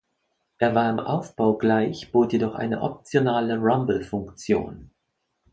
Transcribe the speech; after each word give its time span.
Er 0.57 0.73
war 0.73 0.89
im 0.89 0.99
Aufbau 0.99 1.55
gleich, 1.59 2.11
bot 2.11 2.33
jedoch 2.33 2.55
eine 2.55 2.81
optionale 2.81 3.59
Rumble-Funktion. 3.59 4.89